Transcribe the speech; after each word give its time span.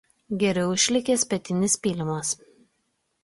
Geriau 0.43 0.71
išlikęs 0.77 1.25
pietinis 1.33 1.77
pylimas. 1.83 2.35